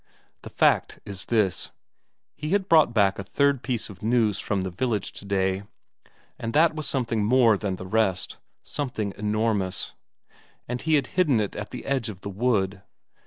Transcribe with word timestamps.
The 0.41 0.49
fact 0.49 0.99
is 1.05 1.25
this: 1.25 1.69
he 2.33 2.49
had 2.53 2.67
brought 2.67 2.91
back 2.91 3.19
a 3.19 3.23
third 3.23 3.61
piece 3.61 3.87
of 3.87 4.01
news 4.01 4.39
from 4.39 4.61
the 4.61 4.71
village 4.71 5.11
today, 5.11 5.61
and 6.39 6.53
that 6.53 6.73
was 6.73 6.87
something 6.87 7.23
more 7.23 7.55
than 7.55 7.75
the 7.75 7.85
rest, 7.85 8.37
something 8.63 9.13
enormous; 9.15 9.93
and 10.67 10.81
he 10.81 10.95
had 10.95 11.05
hidden 11.21 11.39
it 11.39 11.55
at 11.55 11.69
the 11.69 11.85
edge 11.85 12.09
of 12.09 12.21
the 12.21 12.29
wood. 12.31 12.81